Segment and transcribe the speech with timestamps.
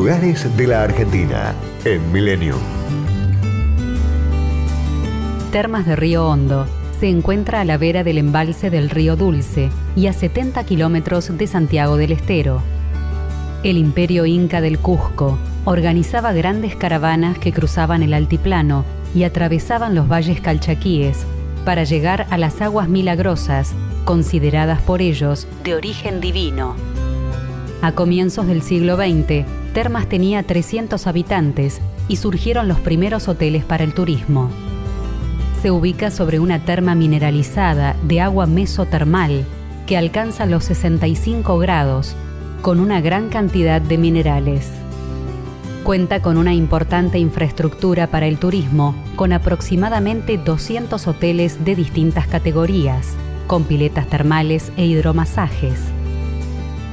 [0.00, 1.54] Lugares de la Argentina
[1.84, 2.54] en Milenio.
[5.52, 6.64] Termas de Río Hondo
[6.98, 11.46] se encuentra a la vera del embalse del río Dulce y a 70 kilómetros de
[11.46, 12.62] Santiago del Estero.
[13.62, 20.08] El imperio inca del Cusco organizaba grandes caravanas que cruzaban el altiplano y atravesaban los
[20.08, 21.26] valles calchaquíes
[21.66, 23.74] para llegar a las aguas milagrosas,
[24.06, 26.74] consideradas por ellos de origen divino.
[27.82, 33.84] A comienzos del siglo XX, Termas tenía 300 habitantes y surgieron los primeros hoteles para
[33.84, 34.50] el turismo.
[35.62, 39.44] Se ubica sobre una terma mineralizada de agua mesotermal
[39.86, 42.16] que alcanza los 65 grados,
[42.62, 44.68] con una gran cantidad de minerales.
[45.84, 53.14] Cuenta con una importante infraestructura para el turismo, con aproximadamente 200 hoteles de distintas categorías,
[53.46, 55.80] con piletas termales e hidromasajes.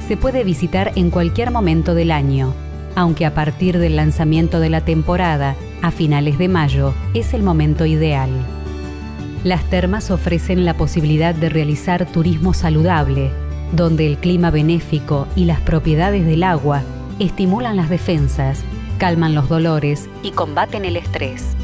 [0.06, 2.54] Se puede visitar en cualquier momento del año,
[2.98, 7.86] aunque a partir del lanzamiento de la temporada, a finales de mayo, es el momento
[7.86, 8.28] ideal.
[9.44, 13.30] Las termas ofrecen la posibilidad de realizar turismo saludable,
[13.70, 16.82] donde el clima benéfico y las propiedades del agua
[17.20, 18.64] estimulan las defensas
[18.98, 21.54] calman los dolores y combaten el estrés.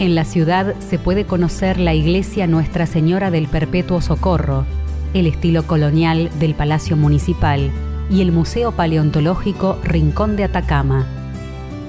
[0.00, 4.66] En la ciudad se puede conocer la iglesia Nuestra Señora del Perpetuo Socorro,
[5.14, 7.70] el estilo colonial del Palacio Municipal
[8.10, 11.06] y el Museo Paleontológico Rincón de Atacama.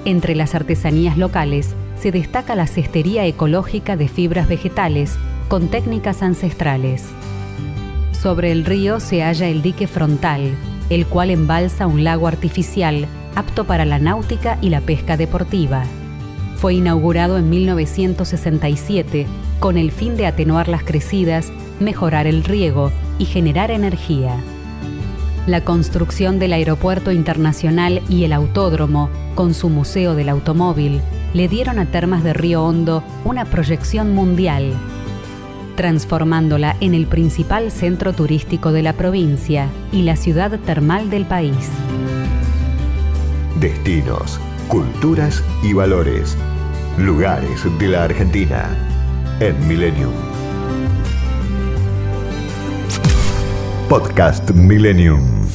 [0.04, 5.16] Entre las artesanías locales se destaca la cestería ecológica de fibras vegetales
[5.48, 7.04] con técnicas ancestrales.
[8.12, 10.54] Sobre el río se halla el dique frontal,
[10.90, 15.84] el cual embalsa un lago artificial apto para la náutica y la pesca deportiva.
[16.56, 19.26] Fue inaugurado en 1967
[19.60, 24.36] con el fin de atenuar las crecidas, mejorar el riego y generar energía.
[25.46, 31.00] La construcción del Aeropuerto Internacional y el Autódromo, con su Museo del Automóvil,
[31.34, 34.72] le dieron a Termas de Río Hondo una proyección mundial,
[35.76, 41.70] transformándola en el principal centro turístico de la provincia y la ciudad termal del país.
[43.60, 46.36] Destinos, culturas y valores.
[46.98, 48.68] Lugares de la Argentina
[49.38, 50.35] en Millennium.
[53.88, 55.46] Podcast Millennium.